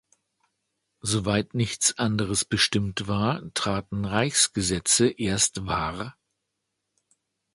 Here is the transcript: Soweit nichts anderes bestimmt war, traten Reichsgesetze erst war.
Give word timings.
Soweit 1.01 1.53
nichts 1.53 1.99
anderes 1.99 2.43
bestimmt 2.43 3.07
war, 3.07 3.39
traten 3.53 4.05
Reichsgesetze 4.05 5.07
erst 5.09 5.67
war. 5.67 6.17